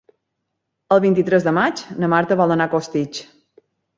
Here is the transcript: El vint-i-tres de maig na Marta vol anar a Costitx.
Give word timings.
El 0.95 1.01
vint-i-tres 1.03 1.45
de 1.49 1.53
maig 1.59 1.83
na 2.03 2.09
Marta 2.15 2.39
vol 2.41 2.57
anar 2.57 2.69
a 2.69 2.73
Costitx. 2.75 3.23